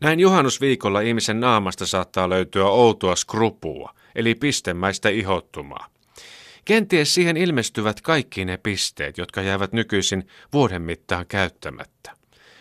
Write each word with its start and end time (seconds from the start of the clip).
Näin 0.00 0.20
juhannusviikolla 0.20 1.00
ihmisen 1.00 1.40
naamasta 1.40 1.86
saattaa 1.86 2.28
löytyä 2.28 2.64
outoa 2.64 3.16
skrupua, 3.16 3.94
eli 4.14 4.34
pistemäistä 4.34 5.08
ihottumaa. 5.08 5.86
Kenties 6.64 7.14
siihen 7.14 7.36
ilmestyvät 7.36 8.00
kaikki 8.00 8.44
ne 8.44 8.56
pisteet, 8.56 9.18
jotka 9.18 9.42
jäävät 9.42 9.72
nykyisin 9.72 10.28
vuoden 10.52 10.82
mittaan 10.82 11.26
käyttämättä. 11.26 12.12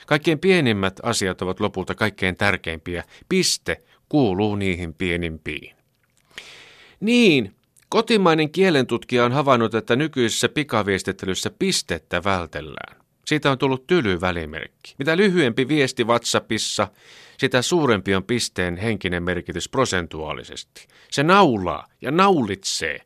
Kaikkein 0.07 0.39
pienimmät 0.39 0.99
asiat 1.03 1.41
ovat 1.41 1.59
lopulta 1.59 1.95
kaikkein 1.95 2.35
tärkeimpiä. 2.35 3.03
Piste 3.29 3.81
kuuluu 4.09 4.55
niihin 4.55 4.93
pienimpiin. 4.93 5.75
Niin, 6.99 7.55
kotimainen 7.89 8.51
kielentutkija 8.51 9.25
on 9.25 9.31
havainnut, 9.31 9.75
että 9.75 9.95
nykyisessä 9.95 10.49
pikaviestittelyssä 10.49 11.51
pistettä 11.59 12.23
vältellään. 12.23 12.96
Siitä 13.27 13.51
on 13.51 13.57
tullut 13.57 13.87
tyly 13.87 14.21
välimerkki. 14.21 14.95
Mitä 14.97 15.17
lyhyempi 15.17 15.67
viesti 15.67 16.03
WhatsAppissa, 16.03 16.87
sitä 17.37 17.61
suurempi 17.61 18.15
on 18.15 18.23
pisteen 18.23 18.77
henkinen 18.77 19.23
merkitys 19.23 19.69
prosentuaalisesti. 19.69 20.87
Se 21.11 21.23
naulaa 21.23 21.87
ja 22.01 22.11
naulitsee. 22.11 23.01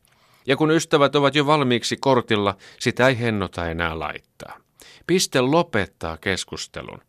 Ja 0.45 0.57
kun 0.57 0.71
ystävät 0.71 1.15
ovat 1.15 1.35
jo 1.35 1.45
valmiiksi 1.45 1.97
kortilla, 1.97 2.57
sitä 2.79 3.07
ei 3.07 3.19
hennota 3.19 3.69
enää 3.69 3.99
laittaa. 3.99 4.57
Piste 5.07 5.41
lopettaa 5.41 6.17
keskustelun. 6.17 7.01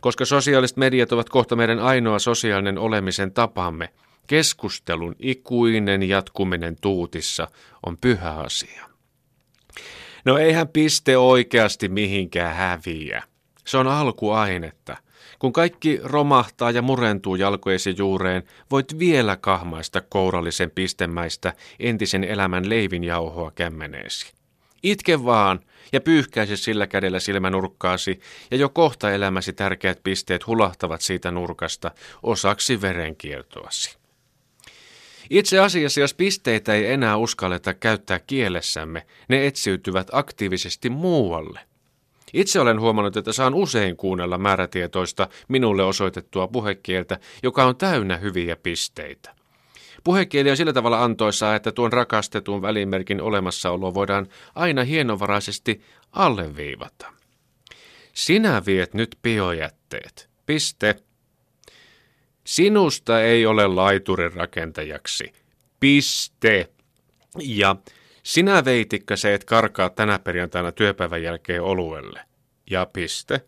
Koska 0.00 0.24
sosiaaliset 0.24 0.76
mediat 0.76 1.12
ovat 1.12 1.28
kohta 1.28 1.56
meidän 1.56 1.78
ainoa 1.78 2.18
sosiaalinen 2.18 2.78
olemisen 2.78 3.32
tapamme, 3.32 3.88
keskustelun 4.26 5.16
ikuinen 5.18 6.02
jatkuminen 6.02 6.76
tuutissa 6.80 7.48
on 7.86 7.96
pyhä 8.00 8.30
asia. 8.30 8.95
No 10.26 10.38
eihän 10.38 10.68
piste 10.68 11.18
oikeasti 11.18 11.88
mihinkään 11.88 12.56
häviä. 12.56 13.22
Se 13.66 13.78
on 13.78 13.86
alkuainetta. 13.86 14.96
Kun 15.38 15.52
kaikki 15.52 16.00
romahtaa 16.02 16.70
ja 16.70 16.82
murentuu 16.82 17.36
jalkojesi 17.36 17.94
juureen, 17.98 18.42
voit 18.70 18.98
vielä 18.98 19.36
kahmaista 19.36 20.00
kourallisen 20.00 20.70
pistemäistä 20.70 21.52
entisen 21.80 22.24
elämän 22.24 22.68
leivinjauhoa 22.68 23.50
kämmeneesi. 23.50 24.32
Itke 24.82 25.24
vaan 25.24 25.60
ja 25.92 26.00
pyyhkäise 26.00 26.56
sillä 26.56 26.86
kädellä 26.86 27.20
silmänurkkaasi, 27.20 28.20
ja 28.50 28.56
jo 28.56 28.68
kohta 28.68 29.10
elämäsi 29.10 29.52
tärkeät 29.52 30.00
pisteet 30.02 30.46
hulahtavat 30.46 31.00
siitä 31.00 31.30
nurkasta 31.30 31.90
osaksi 32.22 32.80
verenkiertoasi. 32.80 34.05
Itse 35.30 35.58
asiassa, 35.58 36.00
jos 36.00 36.14
pisteitä 36.14 36.74
ei 36.74 36.92
enää 36.92 37.16
uskalleta 37.16 37.74
käyttää 37.74 38.18
kielessämme, 38.18 39.06
ne 39.28 39.46
etsiytyvät 39.46 40.08
aktiivisesti 40.12 40.90
muualle. 40.90 41.60
Itse 42.32 42.60
olen 42.60 42.80
huomannut, 42.80 43.16
että 43.16 43.32
saan 43.32 43.54
usein 43.54 43.96
kuunnella 43.96 44.38
määrätietoista 44.38 45.28
minulle 45.48 45.84
osoitettua 45.84 46.48
puhekieltä, 46.48 47.18
joka 47.42 47.64
on 47.64 47.76
täynnä 47.76 48.16
hyviä 48.16 48.56
pisteitä. 48.56 49.36
Puhekieli 50.04 50.50
on 50.50 50.56
sillä 50.56 50.72
tavalla 50.72 51.04
antoisaa, 51.04 51.54
että 51.54 51.72
tuon 51.72 51.92
rakastetun 51.92 52.62
välimerkin 52.62 53.20
olemassaolo 53.20 53.94
voidaan 53.94 54.26
aina 54.54 54.84
hienovaraisesti 54.84 55.82
alleviivata. 56.12 57.12
Sinä 58.14 58.62
viet 58.66 58.94
nyt 58.94 59.18
biojätteet. 59.22 60.30
Piste. 60.46 61.05
Sinusta 62.46 63.22
ei 63.22 63.46
ole 63.46 63.66
laiturin 63.66 64.32
rakentajaksi. 64.32 65.32
Piste. 65.80 66.68
Ja 67.42 67.76
sinä 68.22 68.64
veitikkä 68.64 69.16
se 69.16 69.34
et 69.34 69.44
karkaa 69.44 69.90
tänä 69.90 70.18
perjantaina 70.18 70.72
työpäivän 70.72 71.22
jälkeen 71.22 71.62
oluelle. 71.62 72.20
Ja 72.70 72.86
piste. 72.92 73.40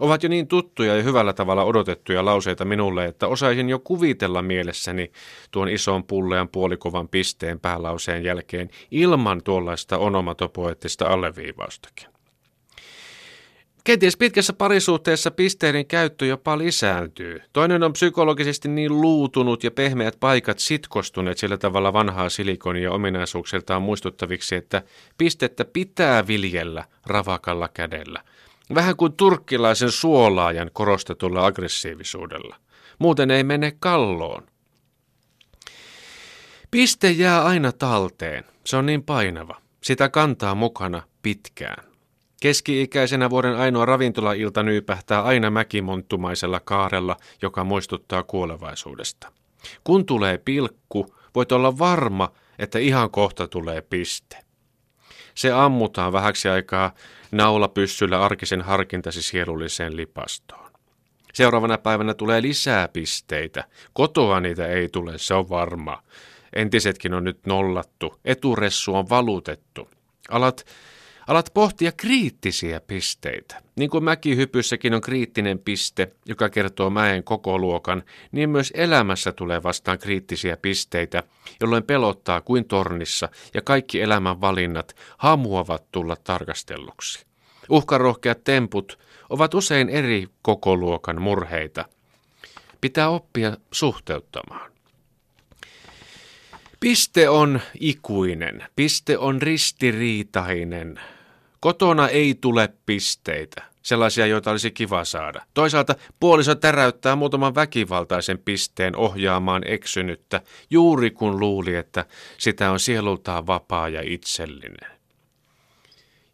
Ovat 0.00 0.22
jo 0.22 0.28
niin 0.28 0.48
tuttuja 0.48 0.96
ja 0.96 1.02
hyvällä 1.02 1.32
tavalla 1.32 1.64
odotettuja 1.64 2.24
lauseita 2.24 2.64
minulle, 2.64 3.04
että 3.04 3.28
osaisin 3.28 3.68
jo 3.68 3.78
kuvitella 3.78 4.42
mielessäni 4.42 5.12
tuon 5.50 5.68
ison 5.68 6.04
pullean 6.04 6.48
puolikovan 6.48 7.08
pisteen 7.08 7.60
päälauseen 7.60 8.24
jälkeen 8.24 8.70
ilman 8.90 9.42
tuollaista 9.42 9.98
onomatopoettista 9.98 11.06
alleviivaustakin. 11.06 12.13
Kenties 13.84 14.16
pitkässä 14.16 14.52
parisuhteessa 14.52 15.30
pisteiden 15.30 15.86
käyttö 15.86 16.26
jopa 16.26 16.58
lisääntyy. 16.58 17.42
Toinen 17.52 17.82
on 17.82 17.92
psykologisesti 17.92 18.68
niin 18.68 19.00
luutunut 19.00 19.64
ja 19.64 19.70
pehmeät 19.70 20.16
paikat 20.20 20.58
sitkostuneet 20.58 21.38
sillä 21.38 21.56
tavalla 21.56 21.92
vanhaa 21.92 22.28
silikonia 22.28 22.92
ominaisuuksiltaan 22.92 23.82
muistuttaviksi, 23.82 24.54
että 24.54 24.82
pistettä 25.18 25.64
pitää 25.64 26.26
viljellä 26.26 26.84
ravakalla 27.06 27.68
kädellä. 27.68 28.22
Vähän 28.74 28.96
kuin 28.96 29.12
turkkilaisen 29.12 29.90
suolaajan 29.90 30.70
korostetulla 30.72 31.46
aggressiivisuudella. 31.46 32.56
Muuten 32.98 33.30
ei 33.30 33.44
mene 33.44 33.76
kalloon. 33.80 34.46
Piste 36.70 37.10
jää 37.10 37.44
aina 37.44 37.72
talteen. 37.72 38.44
Se 38.66 38.76
on 38.76 38.86
niin 38.86 39.02
painava. 39.02 39.60
Sitä 39.82 40.08
kantaa 40.08 40.54
mukana 40.54 41.02
pitkään. 41.22 41.93
Keski-ikäisenä 42.44 43.30
vuoden 43.30 43.56
ainoa 43.56 43.84
ravintolailta 43.84 44.62
nyypähtää 44.62 45.22
aina 45.22 45.50
mäkimonttumaisella 45.50 46.60
kaarella, 46.60 47.16
joka 47.42 47.64
muistuttaa 47.64 48.22
kuolevaisuudesta. 48.22 49.32
Kun 49.84 50.06
tulee 50.06 50.38
pilkku, 50.38 51.14
voit 51.34 51.52
olla 51.52 51.78
varma, 51.78 52.32
että 52.58 52.78
ihan 52.78 53.10
kohta 53.10 53.48
tulee 53.48 53.80
piste. 53.80 54.36
Se 55.34 55.52
ammutaan 55.52 56.12
vähäksi 56.12 56.48
aikaa 56.48 56.94
naulapyssyllä 57.32 58.24
arkisen 58.24 58.62
harkintasi 58.62 59.22
sielulliseen 59.22 59.96
lipastoon. 59.96 60.70
Seuraavana 61.32 61.78
päivänä 61.78 62.14
tulee 62.14 62.42
lisää 62.42 62.88
pisteitä. 62.88 63.64
Kotoa 63.92 64.40
niitä 64.40 64.66
ei 64.66 64.88
tule, 64.88 65.18
se 65.18 65.34
on 65.34 65.48
varma. 65.48 66.02
Entisetkin 66.56 67.14
on 67.14 67.24
nyt 67.24 67.46
nollattu, 67.46 68.20
eturessu 68.24 68.94
on 68.94 69.08
valutettu. 69.08 69.88
Alat 70.30 70.66
Alat 71.26 71.50
pohtia 71.54 71.92
kriittisiä 71.92 72.80
pisteitä. 72.80 73.62
Niin 73.76 73.90
kuin 73.90 74.04
mäkihypyssäkin 74.04 74.94
on 74.94 75.00
kriittinen 75.00 75.58
piste, 75.58 76.12
joka 76.26 76.48
kertoo 76.48 76.90
mäen 76.90 77.24
koko 77.24 77.58
luokan, 77.58 78.02
niin 78.32 78.50
myös 78.50 78.72
elämässä 78.76 79.32
tulee 79.32 79.62
vastaan 79.62 79.98
kriittisiä 79.98 80.56
pisteitä, 80.56 81.22
jolloin 81.60 81.82
pelottaa 81.82 82.40
kuin 82.40 82.64
tornissa 82.64 83.28
ja 83.54 83.62
kaikki 83.62 84.00
elämän 84.00 84.40
valinnat 84.40 84.96
hamuavat 85.18 85.84
tulla 85.92 86.16
tarkastelluksi. 86.16 87.26
Uhkarohkeat 87.68 88.44
temput 88.44 88.98
ovat 89.30 89.54
usein 89.54 89.88
eri 89.88 90.28
koko 90.42 90.76
luokan 90.76 91.22
murheita. 91.22 91.84
Pitää 92.80 93.08
oppia 93.08 93.56
suhteuttamaan. 93.72 94.72
Piste 96.80 97.28
on 97.28 97.60
ikuinen, 97.80 98.64
piste 98.76 99.18
on 99.18 99.42
ristiriitainen, 99.42 101.00
Kotona 101.64 102.08
ei 102.08 102.34
tule 102.40 102.68
pisteitä, 102.86 103.62
sellaisia, 103.82 104.26
joita 104.26 104.50
olisi 104.50 104.70
kiva 104.70 105.04
saada. 105.04 105.46
Toisaalta 105.54 105.94
puoliso 106.20 106.54
täräyttää 106.54 107.16
muutaman 107.16 107.54
väkivaltaisen 107.54 108.38
pisteen 108.38 108.96
ohjaamaan 108.96 109.62
eksynyttä, 109.66 110.40
juuri 110.70 111.10
kun 111.10 111.40
luuli, 111.40 111.74
että 111.74 112.04
sitä 112.38 112.70
on 112.70 112.80
sielultaan 112.80 113.46
vapaa 113.46 113.88
ja 113.88 114.00
itsellinen. 114.04 114.90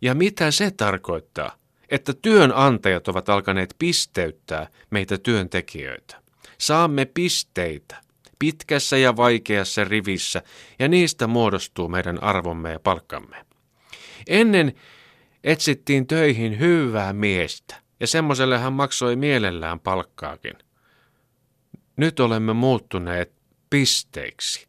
Ja 0.01 0.15
mitä 0.15 0.51
se 0.51 0.71
tarkoittaa? 0.71 1.57
Että 1.89 2.13
työnantajat 2.23 3.09
ovat 3.09 3.29
alkaneet 3.29 3.75
pisteyttää 3.79 4.69
meitä 4.91 5.19
työntekijöitä. 5.19 6.17
Saamme 6.59 7.05
pisteitä 7.05 7.97
pitkässä 8.39 8.97
ja 8.97 9.17
vaikeassa 9.17 9.85
rivissä, 9.85 10.43
ja 10.79 10.89
niistä 10.89 11.27
muodostuu 11.27 11.89
meidän 11.89 12.23
arvomme 12.23 12.73
ja 12.73 12.81
palkkamme. 12.81 13.37
Ennen 14.27 14.75
Etsittiin 15.45 16.07
töihin 16.07 16.59
hyvää 16.59 17.13
miestä, 17.13 17.77
ja 18.01 18.07
semmoiselle 18.07 18.59
hän 18.59 18.73
maksoi 18.73 19.17
mielellään 19.17 19.81
palkkaakin. 19.81 20.55
Nyt 21.97 22.21
olemme 22.21 22.53
muuttuneet 22.53 23.33
pisteiksi. 23.71 24.69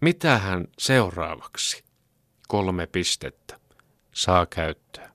Mitähän 0.00 0.68
seuraavaksi? 0.78 1.84
Kolme 2.48 2.86
pistettä. 2.86 3.58
Saa 4.12 4.46
käyttää. 4.46 5.11